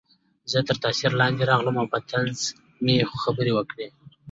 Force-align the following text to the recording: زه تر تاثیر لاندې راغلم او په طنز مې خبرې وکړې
زه 0.51 0.59
تر 0.67 0.75
تاثیر 0.83 1.11
لاندې 1.21 1.43
راغلم 1.51 1.75
او 1.81 1.87
په 1.93 1.99
طنز 2.09 2.39
مې 2.83 2.95
خبرې 3.21 3.51
وکړې 3.55 3.87